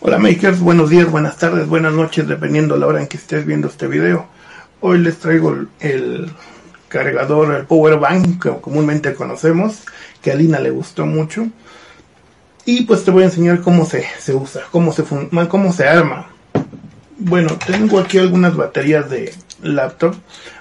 Hola 0.00 0.18
makers, 0.18 0.60
buenos 0.60 0.90
días, 0.90 1.10
buenas 1.10 1.38
tardes, 1.38 1.68
buenas 1.68 1.92
noches, 1.92 2.26
dependiendo 2.26 2.76
la 2.76 2.86
hora 2.86 3.00
en 3.00 3.06
que 3.06 3.16
estés 3.16 3.46
viendo 3.46 3.68
este 3.68 3.86
video. 3.86 4.26
Hoy 4.80 4.98
les 4.98 5.18
traigo 5.18 5.56
el 5.80 6.30
cargador, 6.88 7.54
el 7.54 7.64
power 7.66 7.98
bank 7.98 8.42
que 8.42 8.50
comúnmente 8.60 9.14
conocemos, 9.14 9.84
que 10.20 10.32
a 10.32 10.34
Lina 10.34 10.58
le 10.58 10.70
gustó 10.70 11.06
mucho. 11.06 11.48
Y 12.64 12.82
pues 12.82 13.04
te 13.04 13.10
voy 13.10 13.22
a 13.22 13.26
enseñar 13.26 13.60
cómo 13.60 13.86
se, 13.86 14.04
se 14.18 14.34
usa, 14.34 14.62
cómo 14.70 14.92
se, 14.92 15.04
cómo 15.48 15.72
se 15.72 15.86
arma. 15.86 16.28
Bueno, 17.18 17.56
tengo 17.66 17.98
aquí 17.98 18.18
algunas 18.18 18.56
baterías 18.56 19.08
de 19.08 19.32
laptop. 19.62 20.14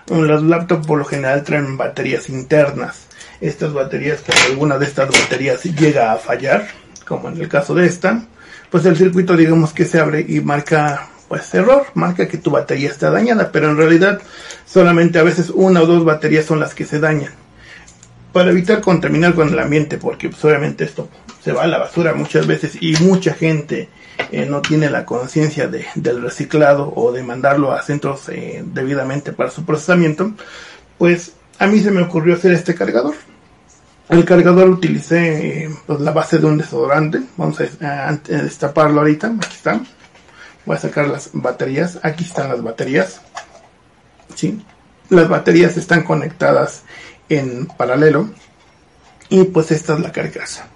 Las 0.08 0.44
laptops 0.44 0.88
por 0.88 1.00
lo 1.00 1.06
general 1.06 1.44
traen 1.44 1.78
baterías 1.78 2.30
internas. 2.30 3.03
Estas 3.44 3.74
baterías, 3.74 4.22
cuando 4.26 4.46
alguna 4.46 4.78
de 4.78 4.86
estas 4.86 5.10
baterías 5.10 5.64
llega 5.64 6.14
a 6.14 6.18
fallar, 6.18 6.66
como 7.06 7.28
en 7.28 7.42
el 7.42 7.50
caso 7.50 7.76
de 7.76 7.86
esta, 7.86 8.24
pues 8.70 8.86
el 8.86 8.96
circuito 8.96 9.36
digamos 9.36 9.74
que 9.74 9.84
se 9.84 10.00
abre 10.00 10.26
y 10.26 10.40
marca 10.40 11.10
pues 11.28 11.54
error, 11.54 11.88
marca 11.94 12.28
que 12.28 12.38
tu 12.38 12.52
batería 12.52 12.90
está 12.90 13.12
dañada, 13.12 13.52
pero 13.52 13.70
en 13.70 13.76
realidad 13.76 14.22
solamente 14.66 15.20
a 15.20 15.24
veces 15.24 15.50
una 15.50 15.82
o 15.82 15.86
dos 15.86 16.06
baterías 16.06 16.46
son 16.46 16.62
las 16.62 16.74
que 16.74 16.86
se 16.86 17.00
dañan. 17.00 17.34
Para 18.32 18.52
evitar 18.52 18.80
contaminar 18.80 19.36
con 19.36 19.50
el 19.50 19.60
ambiente, 19.60 19.98
porque 19.98 20.30
pues, 20.30 20.44
obviamente 20.46 20.86
esto 20.86 21.10
se 21.44 21.52
va 21.52 21.64
a 21.64 21.68
la 21.68 21.80
basura 21.80 22.14
muchas 22.14 22.48
veces 22.48 22.78
y 22.80 22.96
mucha 23.02 23.34
gente 23.34 23.90
eh, 24.32 24.46
no 24.46 24.62
tiene 24.62 24.90
la 24.90 25.06
conciencia 25.06 25.68
de, 25.68 25.86
del 25.96 26.22
reciclado 26.22 26.94
o 26.96 27.12
de 27.12 27.24
mandarlo 27.24 27.74
a 27.74 27.82
centros 27.82 28.30
eh, 28.30 28.64
debidamente 28.66 29.34
para 29.34 29.50
su 29.50 29.66
procesamiento, 29.66 30.32
pues 30.98 31.34
a 31.60 31.68
mí 31.68 31.80
se 31.82 31.92
me 31.92 32.02
ocurrió 32.02 32.36
hacer 32.36 32.54
este 32.54 32.74
cargador. 32.74 33.16
El 34.10 34.26
cargador 34.26 34.70
utilicé 34.70 35.70
pues, 35.86 36.00
la 36.02 36.12
base 36.12 36.38
de 36.38 36.46
un 36.46 36.58
desodorante. 36.58 37.22
Vamos 37.38 37.60
a, 37.60 38.20
destaparlo 38.28 39.02
ahorita. 39.02 39.28
Aquí 39.28 39.56
está. 39.56 39.82
Voy 40.66 40.76
a 40.76 40.80
sacar 40.80 41.08
las 41.08 41.30
baterías. 41.34 42.00
Aquí 42.04 42.24
están 42.24 42.50
las 42.50 42.62
baterías. 42.62 43.22
¿Sí? 44.36 44.62
Las 45.10 45.30
baterías 45.30 45.78
están 45.78 46.04
conectadas 46.04 46.84
en 47.30 47.68
paralelo. 47.68 48.30
Y 49.30 49.46
pues 49.46 49.72
esta 49.72 49.94
es 49.94 50.00
la 50.00 50.12
carcasa. 50.12 50.68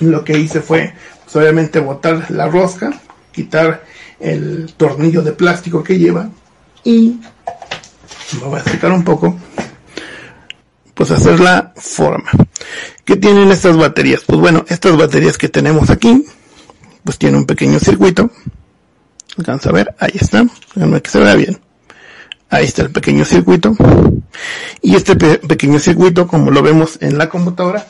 Lo 0.00 0.24
que 0.24 0.38
hice 0.38 0.60
fue 0.60 0.92
pues, 1.24 1.36
obviamente 1.36 1.80
botar 1.80 2.30
la 2.30 2.46
rosca, 2.48 2.92
quitar 3.32 3.84
el 4.20 4.72
tornillo 4.76 5.22
de 5.22 5.32
plástico 5.32 5.82
que 5.82 5.98
lleva 5.98 6.28
y 6.84 7.20
me 8.40 8.46
voy 8.46 8.58
a 8.58 8.62
acercar 8.62 8.92
un 8.92 9.04
poco 9.04 9.36
pues 10.94 11.10
hacer 11.10 11.40
la 11.40 11.72
forma 11.76 12.30
¿qué 13.04 13.16
tienen 13.16 13.50
estas 13.50 13.76
baterías? 13.76 14.22
pues 14.26 14.40
bueno 14.40 14.64
estas 14.68 14.96
baterías 14.96 15.38
que 15.38 15.48
tenemos 15.48 15.90
aquí 15.90 16.24
pues 17.04 17.18
tiene 17.18 17.36
un 17.36 17.46
pequeño 17.46 17.78
circuito 17.78 18.30
alcanza 19.36 19.70
a 19.70 19.72
ver 19.72 19.94
ahí 19.98 20.12
está 20.14 20.44
déjame 20.74 21.02
que 21.02 21.10
se 21.10 21.18
vea 21.18 21.34
bien 21.34 21.58
ahí 22.50 22.64
está 22.64 22.82
el 22.82 22.90
pequeño 22.90 23.24
circuito 23.24 23.76
y 24.82 24.94
este 24.94 25.16
pequeño 25.16 25.78
circuito 25.78 26.26
como 26.26 26.50
lo 26.50 26.62
vemos 26.62 26.98
en 27.00 27.18
la 27.18 27.28
computadora 27.28 27.86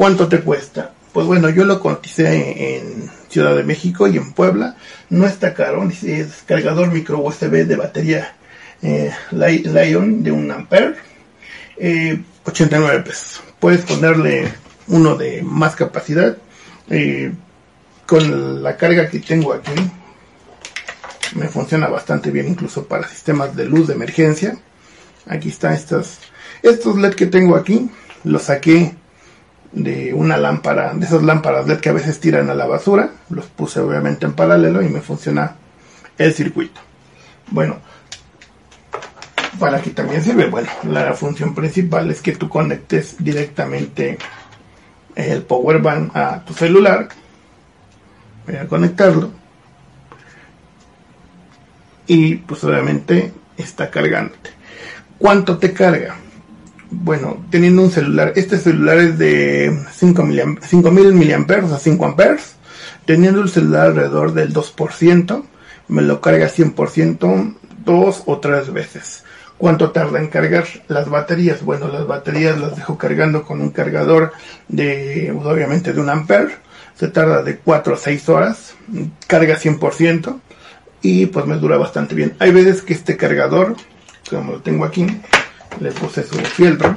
¿cuánto 0.00 0.28
te 0.28 0.40
cuesta? 0.40 0.92
Pues 1.12 1.26
bueno, 1.26 1.50
yo 1.50 1.66
lo 1.66 1.78
coticé 1.78 2.78
en 2.78 3.10
Ciudad 3.28 3.54
de 3.54 3.64
México 3.64 4.06
y 4.06 4.16
en 4.16 4.32
Puebla. 4.32 4.76
No 5.10 5.26
está 5.26 5.52
caro, 5.52 5.86
es 5.86 6.42
cargador 6.46 6.90
micro 6.90 7.18
USB 7.18 7.66
de 7.66 7.76
batería 7.76 8.34
eh, 8.80 9.10
Lion 9.30 10.22
de 10.22 10.32
un 10.32 10.50
ampere. 10.50 10.94
89 12.44 12.96
eh, 12.96 13.00
pesos. 13.00 13.42
Puedes 13.58 13.82
ponerle 13.82 14.52
uno 14.88 15.16
de 15.16 15.42
más 15.42 15.76
capacidad. 15.76 16.36
Eh, 16.88 17.32
con 18.06 18.62
la 18.62 18.76
carga 18.76 19.08
que 19.08 19.20
tengo 19.20 19.52
aquí, 19.52 19.72
me 21.36 21.46
funciona 21.46 21.86
bastante 21.86 22.32
bien 22.32 22.48
incluso 22.48 22.86
para 22.86 23.08
sistemas 23.08 23.54
de 23.54 23.66
luz 23.66 23.86
de 23.86 23.94
emergencia. 23.94 24.58
Aquí 25.28 25.50
están 25.50 25.74
estos, 25.74 26.18
estos 26.62 26.96
LED 26.96 27.14
que 27.14 27.26
tengo 27.26 27.54
aquí. 27.54 27.88
Los 28.24 28.44
saqué 28.44 28.96
de 29.72 30.12
una 30.12 30.36
lámpara, 30.36 30.92
de 30.92 31.06
esas 31.06 31.22
lámparas 31.22 31.68
LED 31.68 31.78
que 31.78 31.90
a 31.90 31.92
veces 31.92 32.18
tiran 32.18 32.50
a 32.50 32.54
la 32.54 32.66
basura. 32.66 33.12
Los 33.28 33.46
puse 33.46 33.78
obviamente 33.78 34.26
en 34.26 34.32
paralelo 34.32 34.82
y 34.82 34.88
me 34.88 35.00
funciona 35.00 35.56
el 36.18 36.34
circuito. 36.34 36.80
Bueno, 37.50 37.78
para 39.60 39.80
que 39.80 39.90
también 39.90 40.24
sirve, 40.24 40.48
bueno, 40.48 40.68
la 40.82 41.12
función 41.12 41.54
principal 41.54 42.10
es 42.10 42.20
que 42.20 42.32
tú 42.32 42.48
conectes 42.48 43.14
directamente 43.18 44.18
el 45.14 45.42
power 45.42 45.80
bank 45.80 46.16
a 46.16 46.44
tu 46.44 46.52
celular. 46.54 47.08
Voy 48.46 48.56
a 48.56 48.66
conectarlo. 48.66 49.30
Y 52.06 52.36
pues 52.36 52.64
obviamente 52.64 53.32
está 53.56 53.88
cargándote. 53.90 54.50
¿Cuánto 55.18 55.58
te 55.58 55.72
carga? 55.72 56.16
bueno, 56.90 57.44
teniendo 57.50 57.82
un 57.82 57.90
celular, 57.90 58.32
este 58.36 58.58
celular 58.58 58.98
es 58.98 59.18
de 59.18 59.78
5000 59.92 60.44
mAh, 60.44 61.64
o 61.64 61.68
sea, 61.68 61.78
5 61.78 62.04
amperes, 62.04 62.56
teniendo 63.06 63.40
el 63.40 63.48
celular 63.48 63.88
alrededor 63.88 64.34
del 64.34 64.52
2%, 64.52 65.44
me 65.88 66.02
lo 66.02 66.20
carga 66.20 66.48
100% 66.48 67.54
dos 67.84 68.22
o 68.26 68.38
tres 68.38 68.72
veces. 68.72 69.24
¿Cuánto 69.60 69.90
tarda 69.90 70.18
en 70.18 70.28
cargar 70.28 70.64
las 70.88 71.10
baterías? 71.10 71.62
Bueno, 71.62 71.88
las 71.88 72.06
baterías 72.06 72.58
las 72.58 72.76
dejo 72.76 72.96
cargando 72.96 73.42
con 73.42 73.60
un 73.60 73.68
cargador 73.68 74.32
de, 74.68 75.30
obviamente, 75.32 75.92
de 75.92 76.00
un 76.00 76.08
amper. 76.08 76.56
Se 76.94 77.08
tarda 77.08 77.42
de 77.42 77.58
4 77.58 77.92
a 77.92 77.98
6 77.98 78.28
horas, 78.30 78.74
carga 79.26 79.58
100% 79.58 80.40
y 81.02 81.26
pues 81.26 81.44
me 81.44 81.56
dura 81.56 81.76
bastante 81.76 82.14
bien. 82.14 82.34
Hay 82.38 82.52
veces 82.52 82.80
que 82.80 82.94
este 82.94 83.18
cargador, 83.18 83.76
como 84.30 84.52
lo 84.52 84.62
tengo 84.62 84.86
aquí, 84.86 85.06
le 85.78 85.92
puse 85.92 86.22
su 86.22 86.36
fieltro, 86.36 86.96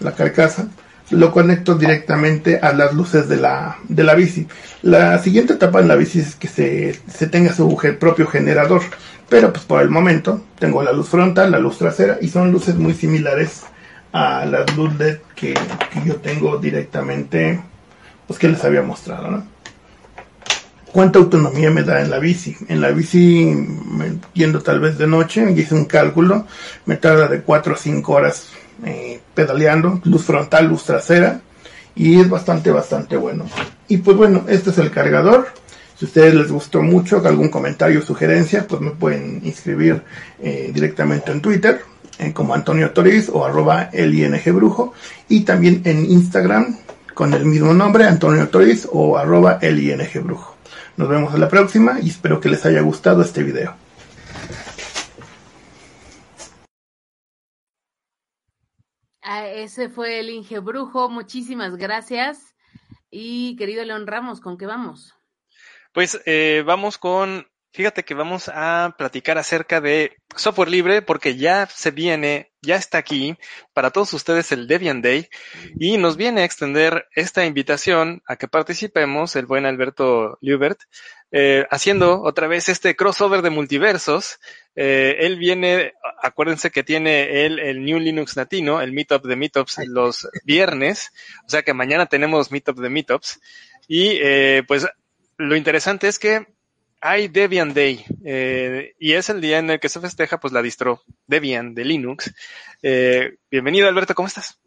la 0.00 0.12
carcasa, 0.12 0.68
lo 1.10 1.32
conecto 1.32 1.74
directamente 1.74 2.58
a 2.58 2.72
las 2.72 2.94
luces 2.94 3.28
de 3.28 3.36
la, 3.36 3.78
de 3.88 4.04
la 4.04 4.14
bici. 4.14 4.46
La 4.82 5.18
siguiente 5.18 5.54
etapa 5.54 5.80
en 5.80 5.88
la 5.88 5.96
bici 5.96 6.20
es 6.20 6.34
que 6.36 6.48
se, 6.48 6.98
se 7.08 7.26
tenga 7.26 7.52
su 7.52 7.76
propio 7.98 8.26
generador, 8.26 8.82
pero 9.28 9.52
pues 9.52 9.64
por 9.64 9.82
el 9.82 9.90
momento 9.90 10.42
tengo 10.58 10.82
la 10.82 10.92
luz 10.92 11.08
frontal, 11.08 11.50
la 11.50 11.58
luz 11.58 11.78
trasera 11.78 12.18
y 12.20 12.28
son 12.28 12.52
luces 12.52 12.76
muy 12.76 12.94
similares 12.94 13.62
a 14.12 14.44
las 14.46 14.76
luces 14.76 15.20
que, 15.34 15.54
que 15.54 16.02
yo 16.06 16.16
tengo 16.16 16.58
directamente, 16.58 17.60
pues 18.26 18.38
que 18.38 18.48
les 18.48 18.64
había 18.64 18.82
mostrado, 18.82 19.42
cuánta 20.92 21.18
autonomía 21.18 21.70
me 21.70 21.82
da 21.82 22.00
en 22.02 22.10
la 22.10 22.18
bici. 22.18 22.56
En 22.68 22.80
la 22.80 22.90
bici, 22.90 23.66
yendo 24.34 24.60
tal 24.60 24.80
vez 24.80 24.98
de 24.98 25.06
noche, 25.06 25.50
hice 25.52 25.74
un 25.74 25.86
cálculo, 25.86 26.46
me 26.86 26.96
tarda 26.96 27.26
de 27.28 27.42
4 27.42 27.74
a 27.74 27.78
5 27.78 28.12
horas 28.12 28.48
eh, 28.84 29.20
pedaleando, 29.34 30.00
luz 30.04 30.24
frontal, 30.24 30.66
luz 30.66 30.84
trasera, 30.84 31.40
y 31.94 32.20
es 32.20 32.28
bastante, 32.28 32.70
bastante 32.70 33.16
bueno. 33.16 33.44
Y 33.88 33.98
pues 33.98 34.16
bueno, 34.16 34.44
este 34.48 34.70
es 34.70 34.78
el 34.78 34.90
cargador. 34.90 35.48
Si 35.98 36.06
a 36.06 36.08
ustedes 36.08 36.34
les 36.34 36.50
gustó 36.50 36.82
mucho, 36.82 37.22
algún 37.24 37.48
comentario 37.48 38.00
o 38.00 38.02
sugerencia, 38.02 38.66
pues 38.66 38.80
me 38.80 38.90
pueden 38.90 39.40
inscribir 39.44 40.02
eh, 40.40 40.70
directamente 40.74 41.30
en 41.30 41.40
Twitter, 41.40 41.82
eh, 42.18 42.32
como 42.32 42.54
Antonio 42.54 42.90
Toriz 42.90 43.28
o 43.32 43.44
arroba 43.44 43.90
brujo, 44.46 44.94
y 45.28 45.40
también 45.42 45.82
en 45.84 46.10
Instagram 46.10 46.76
con 47.14 47.34
el 47.34 47.44
mismo 47.44 47.74
nombre, 47.74 48.04
Antonio 48.04 48.48
Toriz 48.48 48.88
o 48.90 49.16
arroba 49.16 49.60
brujo. 50.22 50.56
Nos 50.96 51.08
vemos 51.08 51.34
en 51.34 51.40
la 51.40 51.48
próxima 51.48 51.98
y 52.00 52.08
espero 52.08 52.40
que 52.40 52.48
les 52.48 52.64
haya 52.66 52.80
gustado 52.80 53.22
este 53.22 53.42
video. 53.42 53.81
Ah, 59.22 59.46
ese 59.46 59.88
fue 59.88 60.18
el 60.18 60.30
Inge 60.30 60.58
Brujo, 60.58 61.08
muchísimas 61.08 61.76
gracias. 61.76 62.54
Y 63.10 63.56
querido 63.56 63.84
León 63.84 64.06
Ramos, 64.06 64.40
¿con 64.40 64.58
qué 64.58 64.66
vamos? 64.66 65.14
Pues 65.92 66.20
eh, 66.26 66.64
vamos 66.66 66.98
con 66.98 67.46
Fíjate 67.74 68.04
que 68.04 68.12
vamos 68.12 68.50
a 68.52 68.94
platicar 68.98 69.38
acerca 69.38 69.80
de 69.80 70.18
software 70.36 70.68
libre 70.68 71.00
porque 71.00 71.36
ya 71.36 71.66
se 71.66 71.90
viene, 71.90 72.52
ya 72.60 72.76
está 72.76 72.98
aquí 72.98 73.38
para 73.72 73.90
todos 73.90 74.12
ustedes 74.12 74.52
el 74.52 74.66
Debian 74.66 75.00
Day 75.00 75.30
y 75.80 75.96
nos 75.96 76.18
viene 76.18 76.42
a 76.42 76.44
extender 76.44 77.06
esta 77.14 77.46
invitación 77.46 78.22
a 78.26 78.36
que 78.36 78.46
participemos, 78.46 79.36
el 79.36 79.46
buen 79.46 79.64
Alberto 79.64 80.36
Liubert, 80.42 80.80
eh, 81.30 81.66
haciendo 81.70 82.20
otra 82.20 82.46
vez 82.46 82.68
este 82.68 82.94
crossover 82.94 83.40
de 83.40 83.48
multiversos. 83.48 84.38
Eh, 84.76 85.16
él 85.20 85.38
viene, 85.38 85.94
acuérdense 86.22 86.70
que 86.70 86.82
tiene 86.82 87.46
él 87.46 87.58
el 87.58 87.82
New 87.86 87.98
Linux 87.98 88.36
Latino, 88.36 88.82
el 88.82 88.92
Meetup 88.92 89.24
de 89.24 89.36
Meetups 89.36 89.78
los 89.86 90.28
viernes, 90.44 91.10
o 91.46 91.48
sea 91.48 91.62
que 91.62 91.72
mañana 91.72 92.04
tenemos 92.04 92.52
Meetup 92.52 92.78
de 92.80 92.90
Meetups 92.90 93.40
y 93.88 94.18
eh, 94.20 94.62
pues 94.68 94.86
lo 95.38 95.56
interesante 95.56 96.06
es 96.06 96.18
que 96.18 96.46
hay 97.04 97.26
Debian 97.28 97.74
Day 97.74 98.04
eh, 98.24 98.94
y 98.98 99.12
es 99.12 99.28
el 99.28 99.40
día 99.40 99.58
en 99.58 99.68
el 99.70 99.80
que 99.80 99.88
se 99.88 100.00
festeja 100.00 100.38
pues 100.38 100.52
la 100.52 100.62
distro 100.62 101.02
Debian 101.26 101.74
de 101.74 101.84
Linux. 101.84 102.32
Eh, 102.80 103.38
bienvenido 103.50 103.88
Alberto, 103.88 104.14
¿cómo 104.14 104.28
estás? 104.28 104.60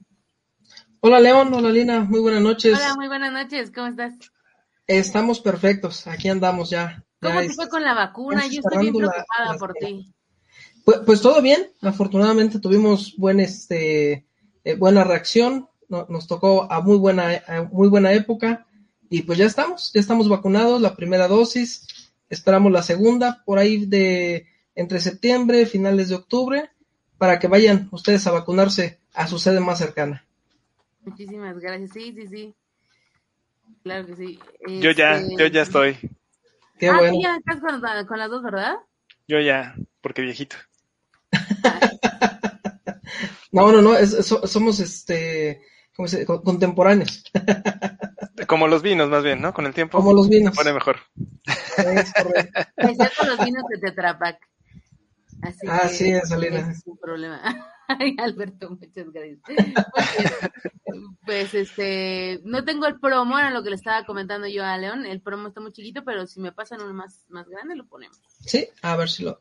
Hola 0.99 1.21
León, 1.21 1.53
hola 1.53 1.69
Lina, 1.69 2.01
muy 2.01 2.19
buenas 2.19 2.41
noches. 2.41 2.75
Hola, 2.77 2.95
muy 2.95 3.07
buenas 3.07 3.31
noches, 3.31 3.71
¿cómo 3.73 3.87
estás? 3.87 4.13
Estamos 4.85 5.39
perfectos, 5.39 6.07
aquí 6.07 6.27
andamos 6.27 6.69
ya. 6.69 7.03
¿Cómo 7.21 7.41
ya 7.41 7.47
te 7.47 7.53
fue 7.53 7.69
con 7.69 7.83
la 7.83 7.93
vacuna? 7.93 8.45
Yo 8.47 8.59
estoy 8.59 8.79
bien 8.91 8.93
la- 9.05 9.11
preocupada 9.11 9.53
la- 9.53 9.57
por 9.57 9.73
ti. 9.73 10.13
Pues, 10.83 10.99
pues 11.05 11.21
todo 11.21 11.41
bien, 11.41 11.71
afortunadamente 11.81 12.59
tuvimos 12.59 13.15
buen 13.17 13.39
este 13.39 14.27
eh, 14.65 14.75
buena 14.75 15.05
reacción, 15.05 15.69
no- 15.87 16.05
nos 16.09 16.27
tocó 16.27 16.69
a 16.69 16.81
muy 16.81 16.97
buena 16.97 17.41
a 17.47 17.61
muy 17.63 17.87
buena 17.87 18.11
época 18.11 18.65
y 19.09 19.21
pues 19.21 19.37
ya 19.37 19.45
estamos, 19.45 19.91
ya 19.93 20.01
estamos 20.01 20.27
vacunados, 20.27 20.81
la 20.81 20.95
primera 20.95 21.27
dosis, 21.27 21.87
esperamos 22.29 22.71
la 22.71 22.81
segunda 22.83 23.43
por 23.45 23.57
ahí 23.59 23.85
de 23.85 24.47
entre 24.75 24.99
septiembre, 24.99 25.65
finales 25.65 26.09
de 26.09 26.15
octubre, 26.15 26.69
para 27.17 27.39
que 27.39 27.47
vayan 27.47 27.87
ustedes 27.91 28.25
a 28.27 28.31
vacunarse 28.31 28.99
a 29.13 29.27
su 29.27 29.39
sede 29.39 29.59
más 29.59 29.77
cercana. 29.79 30.25
Muchísimas 31.03 31.57
gracias. 31.59 31.91
Sí, 31.93 32.13
sí, 32.13 32.27
sí. 32.27 32.55
Claro 33.83 34.05
que 34.07 34.15
sí. 34.15 34.39
Yo 34.81 34.91
ya, 34.91 35.17
Este, 35.17 35.35
yo 35.37 35.47
ya 35.47 35.61
estoy, 35.61 35.97
Qué 36.79 36.89
ah, 36.89 36.97
bueno. 36.97 37.17
ya 37.21 37.37
estás 37.37 37.59
con, 37.61 37.79
la- 37.81 38.05
con 38.05 38.19
las 38.19 38.29
dos, 38.29 38.43
¿verdad? 38.43 38.75
yo 39.27 39.39
ya, 39.39 39.75
porque 40.01 40.21
viejito. 40.21 40.55
No, 43.51 43.71
no, 43.71 43.81
no, 43.81 43.95
es- 43.95 44.25
so- 44.27 44.45
somos 44.47 44.79
este 44.81 45.61
¿cómo 45.95 46.07
se 46.07 46.17
dice? 46.17 46.27
Co- 46.27 46.41
contemporáneos. 46.43 47.23
Como 48.47 48.67
los 48.67 48.81
vinos 48.81 49.09
más 49.09 49.23
bien, 49.23 49.41
¿no? 49.41 49.53
Con 49.53 49.65
el 49.65 49.73
tiempo 49.73 49.97
Como 49.97 50.13
los 50.13 50.27
vinos. 50.29 50.53
se 50.53 50.57
pone 50.61 50.73
mejor. 50.73 50.97
Es 51.77 52.13
correcto. 52.13 52.59
Excepto 52.77 53.25
los 53.25 53.39
vinos 53.45 53.63
de 53.69 53.79
Tetra 53.79 54.19
Pak. 54.19 54.37
Así 55.41 55.67
Ah, 55.69 55.81
que 55.83 55.89
sí, 55.89 56.13
Salina. 56.23 56.59
ese 56.59 56.71
es 56.71 56.83
un 56.85 56.97
problema. 56.97 57.41
Ay, 57.87 58.15
Alberto, 58.19 58.69
muchas 58.71 59.11
gracias. 59.11 59.39
Bien. 59.47 59.73
Pues 61.25 61.53
este, 61.53 62.41
no 62.43 62.63
tengo 62.65 62.87
el 62.87 62.99
promo, 62.99 63.37
era 63.37 63.51
lo 63.51 63.63
que 63.63 63.69
le 63.69 63.75
estaba 63.75 64.05
comentando 64.05 64.47
yo 64.47 64.63
a 64.63 64.77
León. 64.77 65.05
El 65.05 65.21
promo 65.21 65.47
está 65.49 65.61
muy 65.61 65.71
chiquito, 65.71 66.03
pero 66.03 66.25
si 66.27 66.39
me 66.39 66.51
pasan 66.51 66.81
uno 66.81 66.93
más, 66.93 67.25
más 67.29 67.47
grande, 67.47 67.75
lo 67.75 67.85
ponemos. 67.85 68.19
Sí, 68.41 68.67
a 68.81 68.95
ver 68.95 69.09
si 69.09 69.23
lo. 69.23 69.39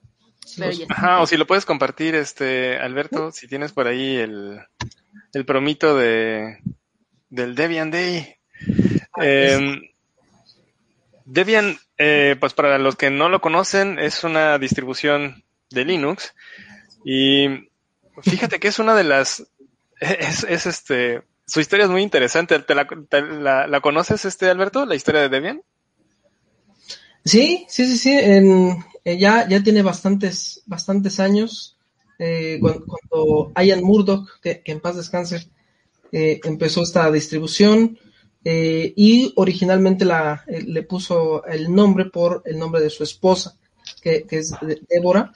Pero 0.56 0.70
ya. 0.73 0.87
Ajá, 0.91 1.20
o 1.20 1.26
si 1.26 1.37
lo 1.37 1.46
puedes 1.46 1.64
compartir, 1.64 2.14
este, 2.14 2.79
Alberto, 2.79 3.32
si 3.32 3.49
tienes 3.49 3.73
por 3.73 3.87
ahí 3.87 4.17
el, 4.17 4.61
el 5.32 5.44
promito 5.44 5.96
de, 5.96 6.58
del 7.31 7.55
Debian 7.55 7.91
Day. 7.91 8.37
Eh, 9.20 9.81
Debian, 11.25 11.79
eh, 11.99 12.37
pues 12.38 12.52
para 12.52 12.79
los 12.79 12.96
que 12.96 13.11
no 13.11 13.29
lo 13.29 13.41
conocen, 13.41 13.99
es 13.99 14.25
una 14.25 14.58
distribución 14.58 15.44
de 15.70 15.85
Linux 15.85 16.35
y 17.05 17.49
fíjate 18.23 18.61
que 18.61 18.69
es 18.69 18.79
una 18.79 18.94
de 18.94 19.05
las, 19.05 19.44
es, 20.00 20.44
es 20.44 20.67
este, 20.67 21.23
su 21.46 21.61
historia 21.61 21.85
es 21.87 21.91
muy 21.91 22.02
interesante. 22.02 22.58
¿Te 22.58 22.75
la, 22.75 22.87
te 22.87 23.23
la- 23.23 23.67
la 23.67 23.81
conoces, 23.81 24.25
este, 24.25 24.50
Alberto, 24.50 24.85
la 24.87 24.94
historia 24.94 25.23
de 25.23 25.29
Debian? 25.31 25.62
Sí, 27.25 27.64
sí, 27.69 27.87
sí, 27.87 27.96
sí. 27.99 28.12
en- 28.12 28.85
eh, 29.05 29.19
ya, 29.19 29.49
ya 29.49 29.62
tiene 29.62 29.83
bastantes, 29.83 30.62
bastantes 30.67 31.21
años. 31.21 31.77
eh, 32.19 32.59
cuando, 32.61 32.85
cuando 32.87 33.53
Ian 33.62 33.83
Murdoch, 33.83 34.29
que, 34.41 34.62
en 34.65 34.81
paz 34.81 34.97
descanse, 34.97 35.49
eh, 36.12 36.41
empezó 36.45 36.83
esta 36.83 37.11
distribución 37.11 37.99
eh, 38.45 38.93
y 38.97 39.33
originalmente 39.37 40.05
la, 40.05 40.45
le 40.47 40.83
puso 40.85 41.45
el 41.47 41.75
nombre 41.75 42.05
por 42.06 42.43
el 42.45 42.59
nombre 42.59 42.81
de 42.83 42.91
su 42.91 43.03
esposa, 43.03 43.56
que, 44.01 44.25
es 44.31 44.53
Débora, 44.89 45.33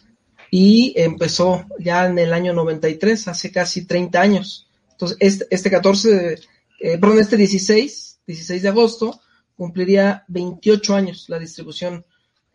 y 0.50 0.94
empezó 0.96 1.66
ya 1.78 2.06
en 2.06 2.18
el 2.18 2.32
año 2.32 2.52
93, 2.54 3.28
hace 3.28 3.50
casi 3.50 3.86
30 3.86 4.20
años. 4.20 4.68
Entonces, 4.92 5.16
este, 5.20 5.46
este 5.50 5.70
14, 5.70 6.10
de- 6.14 6.40
eh, 6.80 6.98
perdón, 6.98 7.18
este 7.18 7.36
16, 7.36 8.20
16 8.26 8.62
de 8.62 8.68
agosto, 8.68 9.20
cumpliría 9.56 10.24
28 10.28 10.94
años 10.94 11.24
la 11.28 11.38
distribución 11.38 12.04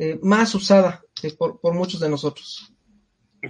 eh, 0.03 0.19
más 0.21 0.53
usada 0.53 1.01
eh, 1.21 1.33
por, 1.37 1.61
por 1.61 1.73
muchos 1.73 1.99
de 1.99 2.09
nosotros. 2.09 2.73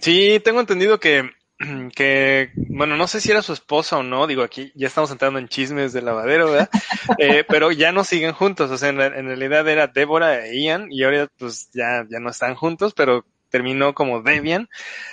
Sí, 0.01 0.39
tengo 0.43 0.59
entendido 0.59 0.99
que, 0.99 1.31
que, 1.95 2.51
bueno, 2.55 2.95
no 2.95 3.07
sé 3.07 3.21
si 3.21 3.31
era 3.31 3.41
su 3.41 3.53
esposa 3.53 3.97
o 3.97 4.03
no, 4.03 4.27
digo, 4.27 4.43
aquí 4.43 4.71
ya 4.75 4.87
estamos 4.87 5.11
entrando 5.11 5.39
en 5.39 5.47
chismes 5.47 5.93
de 5.93 6.01
lavadero, 6.01 6.51
¿verdad? 6.51 6.69
Eh, 7.17 7.43
pero 7.47 7.71
ya 7.71 7.91
no 7.91 8.05
siguen 8.05 8.31
juntos, 8.31 8.71
o 8.71 8.77
sea, 8.77 8.89
en, 8.89 9.01
en 9.01 9.25
realidad 9.25 9.67
era 9.67 9.87
Débora 9.87 10.45
e 10.45 10.61
Ian 10.61 10.87
y 10.89 11.03
ahora 11.03 11.27
pues 11.37 11.69
ya, 11.73 12.05
ya 12.09 12.19
no 12.19 12.29
están 12.29 12.55
juntos, 12.55 12.93
pero 12.95 13.25
terminó 13.49 13.93
como 13.93 14.21
Debian. 14.21 14.69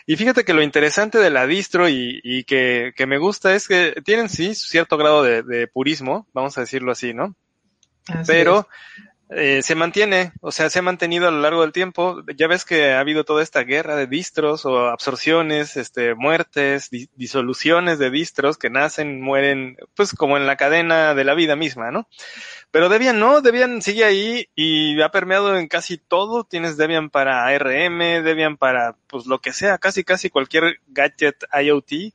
Y 0.06 0.16
fíjate 0.16 0.44
que 0.44 0.54
lo 0.54 0.62
interesante 0.62 1.18
de 1.18 1.30
la 1.30 1.46
distro 1.46 1.88
y, 1.88 2.20
y 2.22 2.44
que, 2.44 2.92
que 2.96 3.06
me 3.06 3.18
gusta 3.18 3.54
es 3.54 3.66
que 3.66 4.00
tienen 4.04 4.28
sí 4.28 4.54
cierto 4.54 4.96
grado 4.96 5.22
de, 5.24 5.42
de 5.42 5.66
purismo, 5.66 6.28
vamos 6.32 6.56
a 6.56 6.62
decirlo 6.62 6.92
así, 6.92 7.12
¿no? 7.12 7.34
Así 8.06 8.32
pero 8.32 8.68
eh, 9.32 9.62
se 9.62 9.74
mantiene, 9.76 10.32
o 10.40 10.50
sea, 10.50 10.70
se 10.70 10.80
ha 10.80 10.82
mantenido 10.82 11.28
a 11.28 11.30
lo 11.30 11.40
largo 11.40 11.62
del 11.62 11.72
tiempo. 11.72 12.22
Ya 12.36 12.48
ves 12.48 12.64
que 12.64 12.92
ha 12.92 13.00
habido 13.00 13.24
toda 13.24 13.42
esta 13.42 13.62
guerra 13.62 13.94
de 13.96 14.06
distros 14.08 14.66
o 14.66 14.88
absorciones, 14.88 15.76
este, 15.76 16.14
muertes, 16.16 16.90
di- 16.90 17.08
disoluciones 17.14 17.98
de 18.00 18.10
distros 18.10 18.58
que 18.58 18.70
nacen, 18.70 19.20
mueren, 19.20 19.76
pues 19.94 20.14
como 20.14 20.36
en 20.36 20.46
la 20.46 20.56
cadena 20.56 21.14
de 21.14 21.24
la 21.24 21.34
vida 21.34 21.54
misma, 21.56 21.90
¿no? 21.92 22.08
Pero 22.70 22.88
Debian 22.88 23.18
no, 23.18 23.40
Debian 23.40 23.82
sigue 23.82 24.04
ahí 24.04 24.48
y 24.54 25.00
ha 25.02 25.10
permeado 25.10 25.56
en 25.56 25.68
casi 25.68 25.98
todo. 25.98 26.44
Tienes 26.44 26.76
Debian 26.76 27.10
para 27.10 27.46
ARM, 27.46 27.98
Debian 28.24 28.56
para, 28.56 28.96
pues 29.06 29.26
lo 29.26 29.40
que 29.40 29.52
sea, 29.52 29.78
casi 29.78 30.04
casi 30.04 30.30
cualquier 30.30 30.80
gadget 30.88 31.44
IoT, 31.52 32.14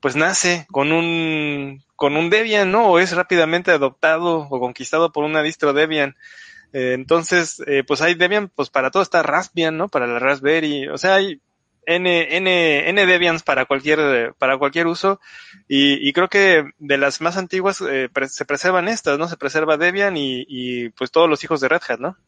pues 0.00 0.16
nace 0.16 0.66
con 0.70 0.92
un, 0.92 1.82
con 2.04 2.18
un 2.18 2.28
Debian, 2.28 2.70
¿no? 2.70 2.88
O 2.90 2.98
es 2.98 3.12
rápidamente 3.16 3.70
adoptado 3.70 4.46
o 4.50 4.60
conquistado 4.60 5.10
por 5.10 5.24
una 5.24 5.42
distro 5.42 5.72
Debian. 5.72 6.16
Eh, 6.74 6.92
entonces, 6.92 7.62
eh, 7.66 7.82
pues 7.82 8.02
hay 8.02 8.14
Debian, 8.14 8.50
pues 8.54 8.68
para 8.68 8.90
todo 8.90 9.02
está 9.02 9.22
Raspbian, 9.22 9.78
¿no? 9.78 9.88
Para 9.88 10.06
la 10.06 10.18
Raspberry, 10.18 10.86
o 10.88 10.98
sea, 10.98 11.14
hay 11.14 11.40
N, 11.86 12.36
N, 12.36 12.88
N 12.90 13.06
Debians 13.06 13.42
para 13.42 13.64
cualquier, 13.64 14.34
para 14.36 14.58
cualquier 14.58 14.86
uso. 14.86 15.18
Y, 15.66 16.06
y 16.06 16.12
creo 16.12 16.28
que 16.28 16.64
de 16.78 16.98
las 16.98 17.22
más 17.22 17.38
antiguas 17.38 17.80
eh, 17.80 18.10
se 18.28 18.44
preservan 18.44 18.88
estas, 18.88 19.18
¿no? 19.18 19.26
Se 19.26 19.38
preserva 19.38 19.78
Debian 19.78 20.14
y, 20.18 20.44
y 20.46 20.90
pues 20.90 21.10
todos 21.10 21.26
los 21.30 21.42
hijos 21.42 21.62
de 21.62 21.68
Red 21.70 21.80
Hat, 21.88 22.00
¿no? 22.00 22.18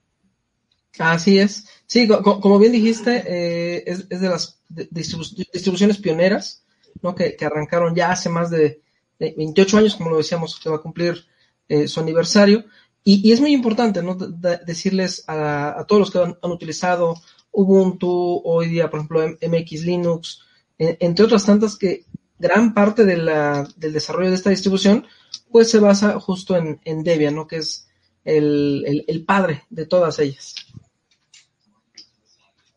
Así 0.99 1.39
es. 1.39 1.69
Sí, 1.87 2.09
co- 2.09 2.23
co- 2.23 2.41
como 2.41 2.59
bien 2.59 2.73
dijiste, 2.73 3.23
eh, 3.27 3.85
es, 3.87 4.07
es 4.09 4.21
de 4.23 4.29
las 4.31 4.63
distribuciones 4.91 5.99
pioneras, 5.99 6.65
¿no? 7.03 7.15
Que 7.15 7.37
arrancaron 7.45 7.95
ya 7.95 8.11
hace 8.11 8.31
más 8.31 8.49
de, 8.49 8.81
de 9.19 9.35
28 9.37 9.79
años, 9.79 9.97
como 9.97 10.11
lo 10.11 10.19
decíamos, 10.19 10.59
que 10.61 10.69
va 10.69 10.77
a 10.77 10.81
cumplir 10.83 11.27
eh, 11.69 11.89
su 11.89 12.01
aniversario. 12.01 12.65
Y, 13.05 13.31
es 13.33 13.41
muy 13.41 13.53
importante, 13.53 14.03
¿no? 14.03 14.15
De- 14.17 14.29
de- 14.31 14.65
decirles 14.65 15.25
a, 15.29 15.85
todos 15.87 16.01
los 16.01 16.11
que 16.11 16.19
han, 16.19 16.51
utilizado 16.51 17.15
Ubuntu, 17.53 18.43
hoy 18.45 18.69
día, 18.69 18.91
por 18.91 18.99
ejemplo, 19.01 19.27
MX 19.41 19.85
Linux, 19.85 20.41
en- 20.79 20.97
entre 21.01 21.25
otras 21.25 21.47
tantas 21.47 21.77
que 21.77 22.05
gran 22.39 22.75
parte 22.75 23.05
de 23.05 23.17
la, 23.17 23.67
del 23.77 23.93
desarrollo 23.93 24.29
de 24.31 24.37
esta 24.37 24.51
distribución, 24.51 25.07
pues 25.51 25.71
se 25.71 25.79
basa 25.79 26.19
justo 26.21 26.57
en, 26.57 26.81
en 26.85 27.03
Debian, 27.03 27.35
¿no? 27.35 27.47
Que 27.47 27.57
es 27.59 27.89
el, 28.25 28.85
el- 28.87 29.05
el 29.07 29.25
padre 29.25 29.63
de 29.71 29.87
todas 29.87 30.19
ellas. 30.19 30.55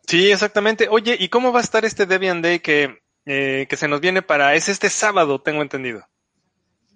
Sí, 0.08 0.32
exactamente. 0.32 0.88
Oye, 0.90 1.16
¿y 1.20 1.30
cómo 1.30 1.52
va 1.52 1.60
a 1.60 1.64
estar 1.64 1.86
este 1.86 2.06
Debian 2.06 2.42
Day 2.42 2.60
que, 2.60 3.00
eh, 3.26 3.68
que 3.70 3.78
se 3.78 3.88
nos 3.88 4.00
viene 4.02 4.22
para, 4.22 4.56
es 4.56 4.70
este 4.70 4.90
sábado, 4.90 5.42
tengo 5.42 5.62
entendido? 5.62 6.08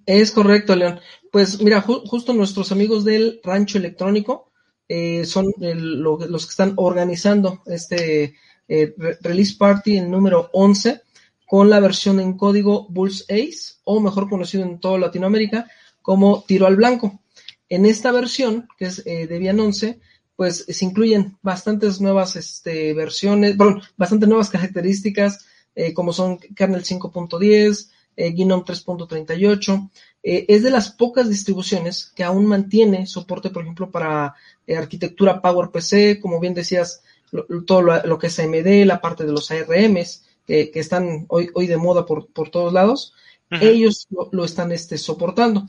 Es 0.06 0.32
correcto, 0.32 0.76
León. 0.76 1.00
Pues 1.32 1.62
mira, 1.62 1.82
ju- 1.84 2.04
justo 2.06 2.34
nuestros 2.34 2.72
amigos 2.72 3.06
del 3.06 3.40
Rancho 3.44 3.78
Electrónico 3.78 4.52
eh, 4.88 5.26
son 5.26 5.52
los 5.60 6.46
que 6.46 6.50
están 6.50 6.74
organizando 6.76 7.62
este 7.66 8.36
eh, 8.68 8.94
re- 8.98 9.18
Release 9.22 9.56
Party, 9.58 9.98
el 9.98 10.12
número 10.12 10.50
11, 10.54 11.02
con 11.48 11.70
la 11.70 11.80
versión 11.80 12.20
en 12.20 12.38
código 12.38 12.88
Bulls 12.90 13.26
Ace, 13.30 13.76
o 13.84 14.00
mejor 14.00 14.30
conocido 14.30 14.64
en 14.64 14.80
toda 14.80 14.98
Latinoamérica 14.98 15.70
como 16.02 16.44
Tiro 16.48 16.68
al 16.68 16.76
Blanco. 16.76 17.22
En 17.70 17.86
esta 17.86 18.12
versión, 18.12 18.68
que 18.78 18.86
es 18.86 19.04
eh, 19.06 19.28
Debian 19.28 19.60
11, 19.60 20.00
pues 20.36 20.66
se 20.68 20.86
incluyen 20.86 21.38
bastantes 21.42 22.02
nuevas 22.02 22.36
este, 22.36 22.94
versiones, 22.94 23.56
perdón, 23.56 23.82
bastantes 23.96 24.28
nuevas 24.28 24.50
características, 24.50 25.46
eh, 25.76 25.94
como 25.94 26.12
son 26.12 26.38
kernel 26.56 26.84
5.10, 26.84 27.90
eh, 28.16 28.32
GNOME 28.34 28.64
3.38. 28.64 29.90
Eh, 30.24 30.46
es 30.48 30.64
de 30.64 30.72
las 30.72 30.90
pocas 30.92 31.30
distribuciones 31.30 32.12
que 32.16 32.24
aún 32.24 32.46
mantiene 32.46 33.06
soporte, 33.08 33.50
por 33.50 33.64
ejemplo, 33.64 33.92
para 33.92 34.36
eh, 34.68 34.78
arquitectura 34.78 35.42
PowerPC, 35.42 36.20
como 36.22 36.40
bien 36.40 36.54
decías, 36.54 37.02
lo- 37.32 37.46
todo 37.66 37.82
lo, 37.82 38.04
lo 38.06 38.18
que 38.20 38.28
es 38.28 38.40
AMD, 38.40 38.86
la 38.86 39.02
parte 39.02 39.26
de 39.26 39.32
los 39.32 39.52
ARMs, 39.52 40.24
que, 40.48 40.72
que 40.72 40.80
están 40.80 41.26
hoy, 41.30 41.50
hoy 41.54 41.68
de 41.68 41.78
moda 41.78 42.06
por, 42.06 42.28
por 42.28 42.50
todos 42.50 42.72
lados, 42.74 43.14
ellos 43.62 44.08
lo, 44.10 44.30
lo 44.32 44.46
están 44.46 44.72
este, 44.72 44.98
soportando. 44.98 45.68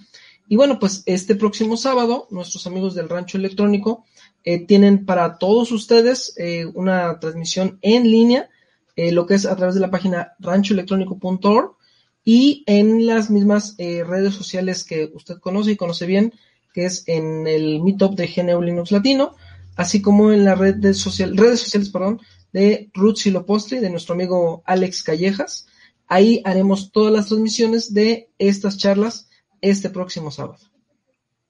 Y 0.48 0.56
bueno, 0.56 0.78
pues 0.78 1.02
este 1.06 1.34
próximo 1.36 1.76
sábado, 1.76 2.28
nuestros 2.30 2.66
amigos 2.66 2.94
del 2.94 3.08
Rancho 3.08 3.38
Electrónico 3.38 4.04
eh, 4.44 4.64
tienen 4.66 5.04
para 5.06 5.38
todos 5.38 5.72
ustedes 5.72 6.34
eh, 6.38 6.66
una 6.74 7.18
transmisión 7.20 7.78
en 7.82 8.04
línea, 8.10 8.48
eh, 8.96 9.10
lo 9.12 9.26
que 9.26 9.34
es 9.34 9.46
a 9.46 9.56
través 9.56 9.74
de 9.74 9.80
la 9.80 9.90
página 9.90 10.32
ranchoelectrónico.org 10.38 11.76
y 12.24 12.64
en 12.66 13.06
las 13.06 13.30
mismas 13.30 13.74
eh, 13.78 14.02
redes 14.04 14.34
sociales 14.34 14.84
que 14.84 15.10
usted 15.12 15.38
conoce 15.38 15.72
y 15.72 15.76
conoce 15.76 16.06
bien, 16.06 16.32
que 16.72 16.86
es 16.86 17.04
en 17.06 17.46
el 17.46 17.82
Meetup 17.82 18.16
de 18.16 18.26
GNU 18.26 18.62
Linux 18.62 18.90
Latino, 18.90 19.36
así 19.76 20.00
como 20.00 20.32
en 20.32 20.44
las 20.44 20.58
redes, 20.58 20.98
social, 20.98 21.36
redes 21.36 21.60
sociales 21.60 21.90
perdón, 21.90 22.20
de 22.52 22.90
Ruth 22.94 23.18
Postri, 23.46 23.78
de 23.78 23.90
nuestro 23.90 24.14
amigo 24.14 24.62
Alex 24.64 25.02
Callejas. 25.02 25.66
Ahí 26.06 26.40
haremos 26.44 26.92
todas 26.92 27.12
las 27.12 27.26
transmisiones 27.26 27.92
de 27.92 28.28
estas 28.38 28.78
charlas 28.78 29.28
este 29.60 29.90
próximo 29.90 30.30
sábado. 30.30 30.58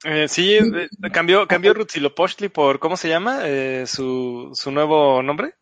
Eh, 0.04 0.28
sí, 0.28 0.54
eh, 0.54 0.88
cambió, 1.12 1.46
cambió 1.48 1.72
Rutzilopostli 1.72 2.48
por, 2.48 2.78
¿cómo 2.78 2.96
se 2.96 3.08
llama? 3.08 3.40
Eh, 3.44 3.84
su, 3.86 4.50
su 4.54 4.70
nuevo 4.70 5.22
nombre. 5.22 5.54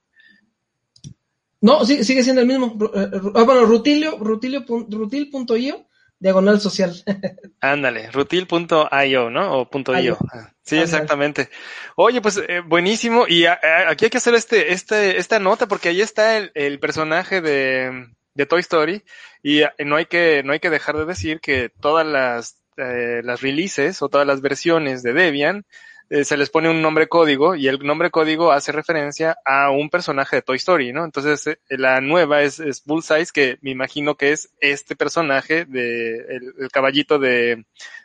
No, 1.62 1.85
sí, 1.85 2.02
sigue 2.02 2.25
siendo 2.25 2.42
el 2.42 2.49
mismo. 2.49 2.76
Eh, 2.95 3.09
ah, 3.35 3.45
bueno, 3.45 3.64
Rutilio, 3.64 4.19
Rutilio, 4.19 4.64
rutil.io, 4.66 5.87
diagonal 6.19 6.61
social. 6.61 6.92
Ándale, 7.61 8.11
rutil.io, 8.11 9.31
¿no? 9.31 9.59
O 9.59 9.71
punto 9.71 9.97
.io. 9.97 10.19
Ah, 10.35 10.52
sí, 10.61 10.76
exactamente. 10.76 11.49
Oye, 11.95 12.21
pues 12.21 12.38
eh, 12.49 12.62
buenísimo. 12.66 13.26
Y 13.28 13.47
a, 13.47 13.52
a, 13.52 13.90
aquí 13.90 14.07
hay 14.07 14.11
que 14.11 14.19
hacer 14.19 14.35
este, 14.35 14.73
este, 14.73 15.19
esta 15.19 15.38
nota 15.38 15.69
porque 15.69 15.90
ahí 15.90 16.00
está 16.00 16.37
el, 16.37 16.50
el 16.54 16.81
personaje 16.81 17.40
de, 17.40 18.09
de 18.35 18.47
Toy 18.47 18.61
Story 18.61 19.04
y 19.45 19.62
no 19.85 19.95
hay 19.95 20.07
que, 20.07 20.42
no 20.45 20.52
hay 20.52 20.59
que 20.59 20.71
dejar 20.71 20.97
de 20.97 21.04
decir 21.04 21.40
que 21.40 21.69
todas 21.69 22.04
las, 22.04 22.57
eh, 22.76 23.21
las 23.23 23.40
releases 23.40 24.02
o 24.02 24.09
todas 24.09 24.26
las 24.26 24.40
versiones 24.40 25.04
de 25.04 25.12
Debian 25.12 25.64
eh, 26.12 26.26
se 26.26 26.37
les 26.37 26.50
pone 26.50 26.69
un 26.69 26.83
nombre 26.83 27.09
código 27.09 27.54
y 27.54 27.69
el 27.69 27.78
nombre 27.78 28.11
código 28.11 28.52
hace 28.52 28.71
referencia 28.71 29.38
a 29.47 29.71
un 29.71 29.88
personaje 29.88 30.37
de 30.37 30.42
Toy 30.42 30.59
Story, 30.59 30.92
¿no? 30.92 31.07
Entonces 31.07 31.47
eh, 31.47 31.59
la 31.71 32.02
nueva 32.02 32.42
es, 32.42 32.61
es 32.61 32.85
Bullseye, 32.85 33.25
que 33.33 33.57
me 33.62 33.71
imagino 33.71 34.14
que 34.14 34.33
es 34.33 34.50
este 34.61 34.95
personaje 34.95 35.64
de 35.64 36.16
el, 36.16 36.54
el 36.59 36.71
caballito 36.71 37.19
de, 37.19 37.64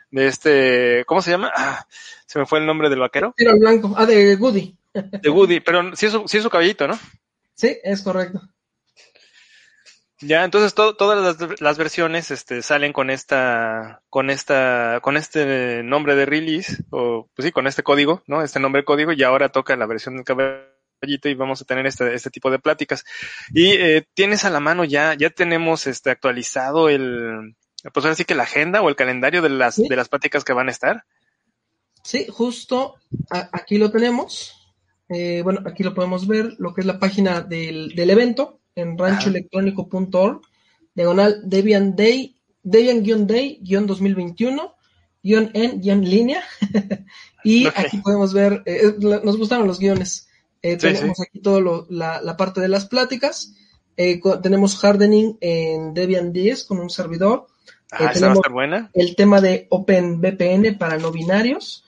de 0.10 0.28
este, 0.28 1.04
¿cómo 1.06 1.22
se 1.22 1.32
llama? 1.32 1.52
Ah, 1.54 1.86
se 2.26 2.40
me 2.40 2.46
fue 2.46 2.60
el 2.60 2.66
nombre 2.66 2.90
del 2.90 3.00
vaquero. 3.00 3.34
Era 3.36 3.54
blanco, 3.56 3.94
ah, 3.98 4.06
de 4.06 4.38
Woody. 4.38 4.74
De 4.94 5.30
Woody, 5.30 5.60
pero 5.60 5.94
sí 5.94 6.06
es 6.06 6.14
su, 6.14 6.26
sí 6.30 6.38
es 6.38 6.44
su 6.44 6.50
caballito, 6.50 6.88
¿no? 6.88 6.98
Sí, 7.56 7.78
es 7.84 8.02
correcto. 8.02 8.40
Ya, 10.20 10.44
entonces 10.44 10.74
to 10.74 10.96
todas 10.96 11.40
las, 11.40 11.62
las, 11.62 11.78
versiones 11.78 12.32
este, 12.32 12.64
salen 12.64 12.92
con 12.92 13.12
esta, 13.12 14.02
con 14.10 14.32
esta, 14.32 15.00
con 15.04 15.16
este 15.16 15.84
nombre 15.84 16.16
de 16.16 16.26
release, 16.26 16.84
o 16.90 17.30
pues 17.36 17.46
sí, 17.46 17.52
con 17.52 17.68
este 17.68 17.84
código, 17.84 18.24
¿no? 18.26 18.42
Este 18.42 18.60
nombre 18.60 18.84
código, 18.84 19.12
y 19.12 19.22
ahora 19.22 19.50
toca 19.50 19.76
la 19.76 19.86
versión 19.86 20.16
del 20.16 20.26
caballito 20.26 21.30
y 21.30 21.36
vamos 21.36 21.62
a 21.62 21.66
tener 21.66 21.86
este, 21.86 22.16
este 22.16 22.32
tipo 22.32 22.50
de 22.50 22.58
pláticas. 22.58 23.06
Y 23.54 23.74
eh, 23.74 24.08
tienes 24.16 24.44
a 24.44 24.50
la 24.50 24.60
mano 24.60 24.86
ya, 24.86 25.14
ya 25.14 25.30
tenemos 25.30 25.86
este 25.86 26.10
actualizado 26.10 26.90
el, 26.90 27.56
pues 27.94 28.04
ahora 28.04 28.16
sí 28.16 28.26
que 28.26 28.34
la 28.34 28.44
agenda 28.44 28.82
o 28.82 28.90
el 28.90 28.96
calendario 28.96 29.44
de 29.44 29.50
las, 29.50 29.76
¿Sí? 29.76 29.88
de 29.88 29.96
las 29.96 30.10
pláticas 30.10 30.44
que 30.44 30.54
van 30.54 30.70
a 30.70 30.72
estar. 30.72 31.04
Sí, 32.04 32.26
justo 32.28 32.96
aquí 33.30 33.78
lo 33.78 33.92
tenemos. 33.92 34.76
Eh, 35.10 35.42
bueno, 35.44 35.62
aquí 35.66 35.84
lo 35.84 35.94
podemos 35.94 36.28
ver, 36.28 36.56
lo 36.58 36.74
que 36.74 36.82
es 36.82 36.88
la 36.88 37.00
página 37.00 37.42
del, 37.42 37.90
del 37.96 38.10
evento 38.10 38.57
en 38.78 38.98
ranchoelectrónico.org, 38.98 40.42
diagonal 40.94 41.42
Debian 41.44 41.96
Day, 41.96 42.36
Debian-Day-2021, 42.64 44.74
guion 45.24 45.50
en, 45.54 45.82
guion 45.82 46.06
línea. 46.06 46.44
y 47.44 47.68
okay. 47.68 47.86
aquí 47.86 47.98
podemos 47.98 48.34
ver, 48.34 48.64
eh, 48.66 48.96
nos 49.00 49.38
gustaron 49.38 49.68
los 49.68 49.80
guiones. 49.80 50.30
Eh, 50.62 50.74
sí, 50.74 50.94
tenemos 50.94 51.18
sí. 51.18 51.24
aquí 51.28 51.40
todo 51.40 51.88
la, 51.90 52.22
la, 52.22 52.38
parte 52.38 52.62
de 52.62 52.68
las 52.68 52.86
pláticas. 52.86 53.56
Eh, 53.96 54.22
tenemos 54.44 54.84
hardening 54.84 55.38
en 55.42 55.96
Debian 55.96 56.32
10 56.32 56.66
con 56.66 56.78
un 56.80 56.92
servidor. 56.92 57.48
Ah, 57.92 58.12
esa 58.14 58.28
va 58.28 58.34
a 58.34 58.36
estar 58.36 58.52
buena. 58.52 58.92
El 58.94 59.16
tema 59.16 59.42
de 59.42 59.66
OpenVPN 59.70 60.78
para 60.78 60.98
no 60.98 61.12
binarios. 61.12 61.84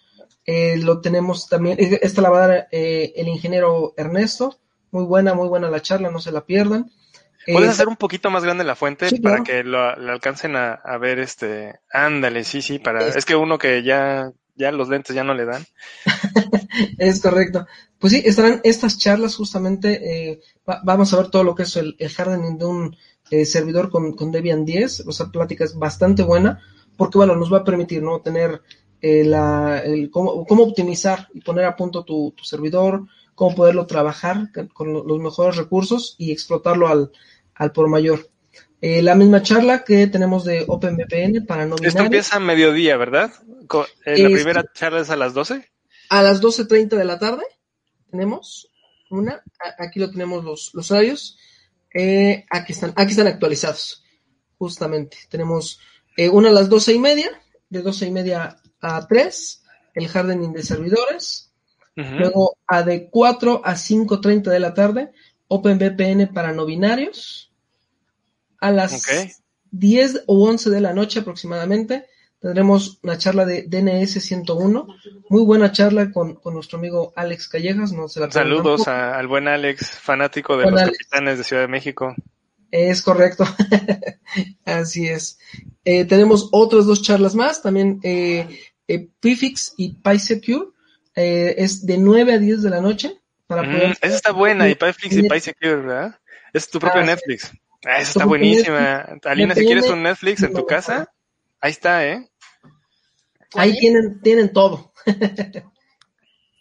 lo 0.47 1.01
tenemos 1.01 1.47
también, 1.47 1.77
esta 1.79 2.23
la 2.23 2.31
va 2.31 2.43
a 2.43 2.47
dar 2.47 2.67
el 2.71 3.27
ingeniero 3.27 3.93
Ernesto 3.95 4.57
muy 4.91 5.03
buena, 5.05 5.33
muy 5.33 5.47
buena 5.47 5.69
la 5.69 5.81
charla, 5.81 6.11
no 6.11 6.19
se 6.19 6.31
la 6.31 6.45
pierdan. 6.45 6.91
¿Puedes 7.45 7.69
eh, 7.69 7.71
hacer 7.71 7.87
un 7.87 7.95
poquito 7.95 8.29
más 8.29 8.43
grande 8.43 8.63
la 8.63 8.75
fuente 8.75 9.09
sí, 9.09 9.19
para 9.19 9.37
claro. 9.37 9.43
que 9.45 9.63
lo, 9.63 9.95
lo 9.95 10.11
alcancen 10.11 10.55
a, 10.55 10.73
a, 10.73 10.97
ver 10.97 11.19
este? 11.19 11.79
Ándale, 11.91 12.43
sí, 12.43 12.61
sí, 12.61 12.79
para. 12.79 13.07
Es, 13.07 13.15
es 13.15 13.25
que 13.25 13.35
uno 13.35 13.57
que 13.57 13.81
ya, 13.81 14.31
ya 14.55 14.71
los 14.71 14.89
lentes 14.89 15.15
ya 15.15 15.23
no 15.23 15.33
le 15.33 15.45
dan. 15.45 15.65
es 16.97 17.21
correcto. 17.21 17.65
Pues 17.97 18.13
sí, 18.13 18.21
estarán 18.23 18.61
estas 18.63 18.97
charlas 18.97 19.35
justamente, 19.35 20.31
eh, 20.31 20.41
va, 20.69 20.81
vamos 20.83 21.13
a 21.13 21.17
ver 21.17 21.29
todo 21.29 21.43
lo 21.43 21.55
que 21.55 21.63
es 21.63 21.75
el, 21.77 21.95
el 21.97 22.11
hardening 22.15 22.57
de 22.57 22.65
un 22.65 22.97
eh, 23.31 23.45
servidor 23.45 23.89
con, 23.89 24.13
con, 24.13 24.31
Debian 24.31 24.65
10, 24.65 25.05
o 25.07 25.11
sea, 25.11 25.27
plática 25.27 25.63
es 25.63 25.75
bastante 25.75 26.23
buena, 26.23 26.61
porque 26.97 27.17
bueno, 27.17 27.35
nos 27.35 27.51
va 27.51 27.59
a 27.59 27.63
permitir, 27.63 28.01
¿no? 28.01 28.21
Tener 28.21 28.61
eh, 29.01 29.23
la, 29.23 29.79
el, 29.79 30.09
cómo, 30.09 30.45
cómo 30.45 30.63
optimizar 30.63 31.27
y 31.33 31.41
poner 31.41 31.65
a 31.65 31.75
punto 31.75 32.03
tu, 32.03 32.33
tu 32.35 32.43
servidor, 32.43 33.05
cómo 33.39 33.55
poderlo 33.55 33.87
trabajar 33.87 34.49
con 34.73 34.91
los 34.91 35.19
mejores 35.19 35.55
recursos 35.55 36.15
y 36.17 36.33
explotarlo 36.33 36.89
al, 36.89 37.13
al 37.55 37.71
por 37.71 37.87
mayor. 37.87 38.29
Eh, 38.81 39.01
la 39.01 39.15
misma 39.15 39.41
charla 39.41 39.85
que 39.85 40.07
tenemos 40.07 40.43
de 40.43 40.65
OpenVPN 40.67 41.45
para 41.45 41.65
no 41.65 41.77
Esto 41.81 42.03
empieza 42.03 42.35
a 42.35 42.41
mediodía, 42.41 42.97
¿verdad? 42.97 43.31
Eh, 44.05 44.23
¿La 44.23 44.27
este, 44.27 44.29
primera 44.29 44.65
charla 44.73 44.99
es 44.99 45.09
a 45.09 45.15
las 45.15 45.33
12? 45.33 45.71
A 46.09 46.21
las 46.21 46.41
12.30 46.41 46.97
de 46.97 47.05
la 47.05 47.17
tarde 47.17 47.43
tenemos 48.11 48.69
una. 49.09 49.41
Aquí 49.77 50.01
lo 50.01 50.11
tenemos 50.11 50.43
los, 50.43 50.71
los 50.73 50.91
horarios. 50.91 51.37
Eh, 51.93 52.45
aquí, 52.49 52.73
están, 52.73 52.91
aquí 52.97 53.11
están 53.11 53.27
actualizados, 53.27 54.03
justamente. 54.57 55.15
Tenemos 55.29 55.79
eh, 56.17 56.27
una 56.27 56.49
a 56.49 56.51
las 56.51 56.67
12 56.67 56.93
y 56.93 56.99
media, 56.99 57.29
de 57.69 57.81
12 57.83 58.07
y 58.07 58.11
media 58.11 58.57
a 58.81 59.07
3, 59.07 59.63
el 59.93 60.09
hardening 60.09 60.51
de 60.51 60.63
servidores, 60.63 61.48
Uh-huh. 61.99 62.17
Luego, 62.17 62.57
a 62.65 62.83
de 62.83 63.09
4 63.09 63.61
a 63.63 63.73
5.30 63.73 64.43
de 64.43 64.59
la 64.59 64.73
tarde, 64.73 65.11
OpenVPN 65.49 66.33
para 66.33 66.53
no 66.53 66.65
binarios. 66.65 67.51
A 68.59 68.71
las 68.71 69.05
okay. 69.05 69.31
10 69.71 70.23
o 70.27 70.47
11 70.47 70.69
de 70.69 70.81
la 70.81 70.93
noche 70.93 71.19
aproximadamente, 71.19 72.05
tendremos 72.39 72.99
una 73.03 73.17
charla 73.17 73.45
de 73.45 73.63
DNS 73.63 74.23
101. 74.23 74.87
Muy 75.29 75.43
buena 75.43 75.73
charla 75.73 76.11
con, 76.11 76.35
con 76.35 76.53
nuestro 76.53 76.77
amigo 76.77 77.11
Alex 77.17 77.49
Callejas. 77.49 77.91
No 77.91 78.07
se 78.07 78.21
la 78.21 78.31
Saludos 78.31 78.87
a, 78.87 79.17
al 79.17 79.27
buen 79.27 79.49
Alex, 79.49 79.89
fanático 79.89 80.55
de 80.55 80.63
buen 80.63 80.75
los 80.75 80.83
Alex. 80.83 80.97
capitanes 80.99 81.37
de 81.37 81.43
Ciudad 81.43 81.63
de 81.63 81.67
México. 81.67 82.15
Es 82.71 83.01
correcto. 83.01 83.43
Así 84.65 85.07
es. 85.07 85.37
Eh, 85.83 86.05
tenemos 86.05 86.47
otras 86.53 86.85
dos 86.85 87.01
charlas 87.01 87.35
más, 87.35 87.61
también 87.61 87.99
eh, 88.03 88.47
eh, 88.87 89.09
Pifix 89.19 89.73
y 89.75 89.95
PySecure 89.95 90.67
eh, 91.15 91.55
es 91.57 91.85
de 91.85 91.97
9 91.97 92.33
a 92.33 92.37
10 92.37 92.61
de 92.63 92.69
la 92.69 92.81
noche. 92.81 93.19
Para 93.47 93.63
mm, 93.63 93.71
poder... 93.71 93.97
esa 94.01 94.15
está 94.15 94.31
buena, 94.31 94.69
y 94.69 94.77
Netflix 94.79 95.15
y 95.15 95.27
PySecure, 95.27 95.75
¿verdad? 95.77 96.19
Es 96.53 96.69
tu 96.69 96.79
propio 96.79 97.01
ah, 97.01 97.05
Netflix. 97.05 97.51
Ah, 97.85 97.99
esa 97.99 98.09
está 98.09 98.25
buenísima. 98.25 98.79
Netflix. 98.79 99.25
Alina, 99.25 99.55
si 99.55 99.65
quieres 99.65 99.89
un 99.89 100.03
Netflix 100.03 100.43
en 100.43 100.53
tu 100.53 100.65
casa, 100.65 101.11
ahí 101.59 101.71
está, 101.71 102.05
¿eh? 102.05 102.29
Ahí 103.55 103.77
tienen, 103.79 104.21
tienen 104.21 104.53
todo. 104.53 104.93
está 105.05 105.63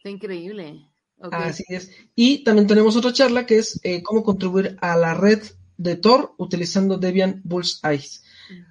increíble. 0.05 0.89
Okay. 1.21 1.41
Así 1.43 1.65
es. 1.69 1.91
Y 2.15 2.45
también 2.45 2.67
tenemos 2.67 2.97
otra 2.97 3.13
charla 3.13 3.45
que 3.45 3.59
es 3.59 3.81
eh, 3.83 4.03
cómo 4.03 4.23
contribuir 4.23 4.77
a 4.81 4.97
la 4.97 5.15
red 5.15 5.43
de 5.77 5.97
Tor 5.97 6.35
utilizando 6.39 6.97
Debian 6.97 7.41
Bullseye. 7.45 8.09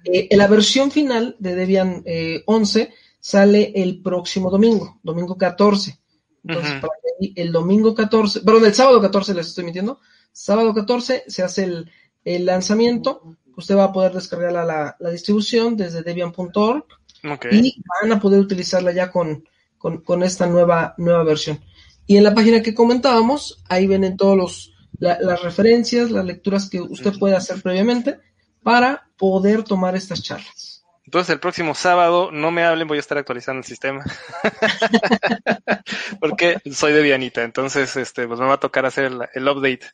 Eh, 0.04 0.28
en 0.30 0.38
la 0.38 0.46
versión 0.46 0.90
final 0.90 1.36
de 1.38 1.54
Debian 1.54 2.02
eh, 2.04 2.42
11 2.46 2.92
sale 3.20 3.72
el 3.74 4.00
próximo 4.00 4.50
domingo, 4.50 4.98
domingo 5.02 5.36
14. 5.36 5.98
Entonces, 6.44 6.72
uh 6.72 6.76
-huh. 6.76 6.80
para 6.80 6.92
que 7.20 7.42
el 7.42 7.52
domingo 7.52 7.94
14, 7.94 8.40
perdón, 8.40 8.66
el 8.66 8.74
sábado 8.74 9.00
14 9.00 9.34
les 9.34 9.48
estoy 9.48 9.64
mintiendo, 9.64 10.00
sábado 10.32 10.72
14 10.72 11.24
se 11.26 11.42
hace 11.42 11.64
el, 11.64 11.90
el 12.24 12.46
lanzamiento, 12.46 13.36
usted 13.56 13.76
va 13.76 13.84
a 13.84 13.92
poder 13.92 14.12
descargar 14.12 14.52
la, 14.52 14.64
la, 14.64 14.96
la 14.98 15.10
distribución 15.10 15.76
desde 15.76 16.02
debian.org 16.02 16.84
okay. 17.24 17.50
y 17.52 17.82
van 18.00 18.12
a 18.12 18.20
poder 18.20 18.40
utilizarla 18.40 18.92
ya 18.92 19.10
con, 19.10 19.44
con, 19.76 20.02
con, 20.02 20.22
esta 20.22 20.46
nueva, 20.46 20.94
nueva 20.98 21.24
versión. 21.24 21.60
Y 22.06 22.16
en 22.16 22.24
la 22.24 22.34
página 22.34 22.62
que 22.62 22.74
comentábamos, 22.74 23.62
ahí 23.68 23.86
vienen 23.86 24.16
todos 24.16 24.36
los, 24.36 24.72
la, 24.98 25.18
las 25.20 25.42
referencias, 25.42 26.10
las 26.10 26.24
lecturas 26.24 26.70
que 26.70 26.80
usted 26.80 27.12
puede 27.18 27.36
hacer 27.36 27.60
previamente 27.60 28.18
para 28.62 29.10
poder 29.16 29.64
tomar 29.64 29.96
estas 29.96 30.22
charlas. 30.22 30.77
Entonces 31.08 31.32
el 31.32 31.40
próximo 31.40 31.74
sábado, 31.74 32.28
no 32.30 32.50
me 32.50 32.64
hablen, 32.64 32.86
voy 32.86 32.98
a 32.98 33.00
estar 33.00 33.16
actualizando 33.16 33.60
el 33.60 33.64
sistema. 33.64 34.04
Porque 36.20 36.58
soy 36.70 36.92
de 36.92 37.00
Vianita, 37.00 37.44
entonces 37.44 37.96
este, 37.96 38.28
pues 38.28 38.38
me 38.38 38.44
va 38.44 38.52
a 38.52 38.60
tocar 38.60 38.84
hacer 38.84 39.04
el, 39.06 39.20
el 39.32 39.48
update. 39.48 39.86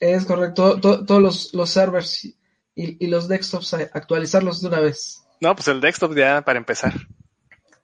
Es 0.00 0.24
correcto, 0.24 0.80
todos 0.80 1.20
los, 1.22 1.52
los, 1.52 1.68
servers 1.68 2.24
y, 2.24 2.38
y, 2.74 3.06
los 3.08 3.28
desktops 3.28 3.74
actualizarlos 3.74 4.62
de 4.62 4.68
una 4.68 4.80
vez. 4.80 5.22
No, 5.42 5.54
pues 5.54 5.68
el 5.68 5.82
desktop 5.82 6.16
ya 6.16 6.40
para 6.40 6.58
empezar. 6.58 6.94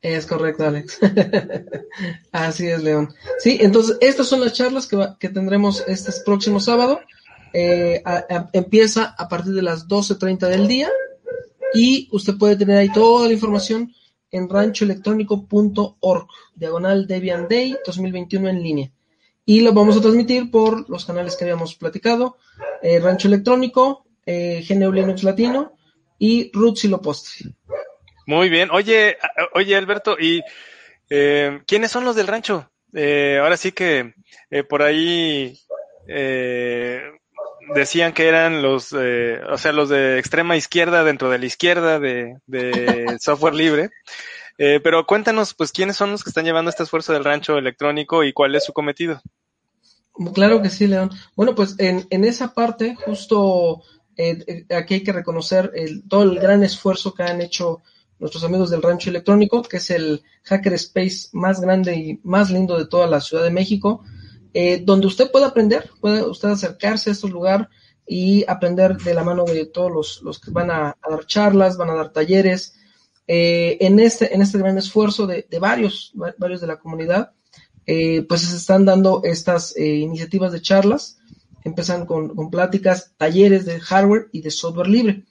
Es 0.01 0.25
correcto, 0.25 0.67
Alex. 0.67 0.99
Así 2.33 2.69
es, 2.69 2.83
León. 2.83 3.15
Sí, 3.39 3.59
entonces 3.61 3.99
estas 4.01 4.29
son 4.29 4.41
las 4.41 4.55
charlas 4.55 4.87
que, 4.87 4.97
va- 4.97 5.19
que 5.19 5.29
tendremos 5.29 5.85
este 5.87 6.11
próximo 6.25 6.59
sábado. 6.59 7.01
Eh, 7.53 8.01
a- 8.07 8.25
a- 8.31 8.49
empieza 8.55 9.15
a 9.19 9.29
partir 9.29 9.53
de 9.53 9.61
las 9.61 9.87
12.30 9.89 10.49
del 10.49 10.67
día 10.69 10.89
y 11.75 12.09
usted 12.13 12.37
puede 12.39 12.57
tener 12.57 12.79
ahí 12.79 12.93
toda 12.93 13.29
la 13.29 13.35
información 13.35 13.93
en 14.31 14.49
ranchoelectrónico.org, 14.49 16.29
diagonal 16.55 17.07
Debian 17.07 17.49
Day 17.49 17.77
2021 17.87 18.49
en 18.49 18.63
línea. 18.63 18.91
Y 19.45 19.61
lo 19.61 19.73
vamos 19.73 19.97
a 19.97 20.01
transmitir 20.01 20.51
por 20.51 20.89
los 20.89 21.05
canales 21.05 21.37
que 21.37 21.45
habíamos 21.45 21.75
platicado, 21.75 22.39
eh, 22.83 23.01
Rancho 23.01 23.29
Electrónico, 23.29 24.07
eh, 24.25 24.65
GNU 24.69 24.93
Linux 24.93 25.23
Latino 25.25 25.77
y 26.19 26.51
Roots 26.53 26.85
y 26.85 26.89
lo. 26.89 27.01
Muy 28.27 28.49
bien. 28.49 28.71
Oye, 28.71 29.17
oye, 29.55 29.77
Alberto, 29.77 30.17
¿y 30.19 30.41
eh, 31.11 31.61
quiénes 31.67 31.91
son 31.91 32.05
los 32.05 32.15
del 32.15 32.29
rancho? 32.29 32.71
Eh, 32.95 33.39
ahora 33.43 33.57
sí 33.57 33.73
que 33.73 34.15
eh, 34.51 34.65
por 34.65 34.83
ahí 34.83 35.59
eh, 36.07 37.03
decían 37.75 38.13
que 38.13 38.29
eran 38.29 38.63
los, 38.63 38.95
eh, 38.99 39.41
o 39.51 39.59
sea, 39.59 39.73
los 39.73 39.89
de 39.89 40.19
extrema 40.19 40.57
izquierda 40.57 41.05
dentro 41.05 41.31
de 41.31 41.39
la 41.39 41.47
izquierda 41.47 41.99
de, 41.99 42.39
de 42.47 43.17
software 43.21 43.55
libre. 43.55 43.91
Eh, 44.59 44.81
pero 44.83 45.07
cuéntanos, 45.07 45.55
pues, 45.55 45.73
quiénes 45.73 45.97
son 45.97 46.11
los 46.11 46.23
que 46.23 46.31
están 46.31 46.45
llevando 46.45 46.71
este 46.71 46.83
esfuerzo 46.83 47.13
del 47.13 47.25
rancho 47.25 47.59
electrónico 47.59 48.23
y 48.25 48.33
cuál 48.33 48.55
es 48.55 48.65
su 48.65 48.73
cometido. 48.73 49.21
Claro 50.35 50.61
que 50.61 50.71
sí, 50.71 50.87
León. 50.87 51.11
Bueno, 51.35 51.55
pues 51.55 51.75
en, 51.79 52.07
en 52.11 52.25
esa 52.25 52.53
parte, 52.53 52.95
justo 52.95 53.83
eh, 54.17 54.67
eh, 54.69 54.75
aquí 54.75 54.95
hay 54.95 55.03
que 55.03 55.13
reconocer 55.13 55.73
el, 55.75 56.07
todo 56.07 56.25
el 56.25 56.39
gran 56.39 56.63
esfuerzo 56.63 57.15
que 57.15 57.23
han 57.23 57.41
hecho 57.41 57.83
nuestros 58.19 58.45
amigos 58.45 58.71
del 58.71 58.83
Rancho 58.83 59.11
Electrónico, 59.11 59.63
que 59.63 59.79
es 59.79 59.91
el 59.91 60.23
hacker 60.45 60.75
space 60.75 61.29
más 61.33 61.61
grande 61.61 61.97
y 61.97 62.21
más 62.23 62.51
lindo 62.51 62.79
de 62.79 62.87
toda 62.87 63.07
la 63.07 63.21
Ciudad 63.21 63.43
de 63.43 63.51
México, 63.51 64.05
eh, 64.55 64.83
donde 64.85 65.07
usted 65.07 65.31
puede 65.31 65.47
aprender, 65.47 65.91
puede 66.01 66.23
usted 66.29 66.49
acercarse 66.51 67.11
a 67.11 67.13
este 67.15 67.29
lugar 67.29 67.69
y 68.07 68.45
aprender 68.49 68.97
de 68.99 69.15
la 69.15 69.25
mano 69.25 69.45
de 69.45 69.67
todos 69.67 69.91
los, 69.91 70.23
los 70.23 70.39
que 70.41 70.51
van 70.51 70.71
a, 70.71 70.97
dar 71.09 71.27
charlas, 71.27 71.77
van 71.77 71.91
a 71.91 71.95
dar 71.95 72.13
talleres, 72.13 72.75
eh, 73.29 73.79
en, 73.81 74.01
este, 74.01 74.35
en 74.35 74.43
este 74.43 74.59
gran 74.59 74.77
esfuerzo 74.77 75.27
de, 75.27 75.47
de 75.49 75.59
varios, 75.59 76.13
va- 76.21 76.35
varios 76.39 76.61
de 76.61 76.67
la 76.67 76.79
comunidad 76.79 77.33
eh, 77.87 78.23
pues 78.29 78.43
se 78.43 78.57
están 78.57 78.85
dando 78.85 79.23
estas 79.25 79.77
eh, 79.77 79.97
iniciativas 79.97 80.53
de 80.53 80.61
charlas, 80.61 81.19
empiezan 81.65 82.07
con, 82.07 82.35
con 82.35 82.51
pláticas, 82.51 83.13
talleres 83.17 83.65
de 83.65 83.81
hardware 83.81 84.29
y 84.33 84.41
de 84.43 84.51
software 84.51 84.89
libre. 84.89 85.25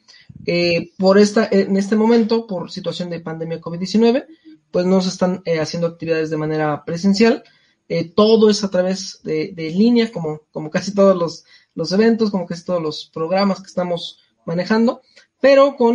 Por 0.98 1.18
esta, 1.18 1.48
en 1.52 1.78
este 1.78 1.96
momento, 1.96 2.48
por 2.48 2.72
situación 2.72 3.10
de 3.10 3.20
pandemia 3.20 3.60
COVID-19, 3.62 4.26
pues 4.72 4.86
no 4.86 5.02
se 5.02 5.10
están 5.10 5.44
haciendo 5.62 5.88
actividades 5.88 6.30
de 6.30 6.38
manera 6.38 6.84
presencial. 6.86 7.44
Eh, 7.90 8.10
todo 8.10 8.50
es 8.50 8.64
a 8.64 8.70
través 8.70 9.22
de, 9.24 9.52
de 9.54 9.70
línea, 9.72 10.12
como, 10.12 10.42
como 10.52 10.70
casi 10.70 10.94
todos 10.94 11.16
los, 11.16 11.46
los 11.76 11.92
eventos, 11.92 12.32
como 12.32 12.46
casi 12.46 12.64
todos 12.64 12.82
los 12.82 13.10
programas 13.14 13.60
que 13.60 13.68
estamos 13.68 14.20
manejando, 14.46 15.02
pero 15.40 15.76
con 15.76 15.90